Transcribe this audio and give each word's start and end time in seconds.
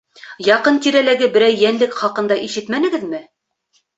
Яҡын-тирәләге 0.45 1.27
берәй 1.35 1.59
йәнлек 1.65 1.93
хаҡында 1.99 2.39
ишетмәнегеҙме? 2.47 3.23